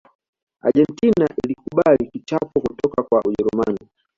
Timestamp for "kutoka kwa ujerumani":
2.61-3.79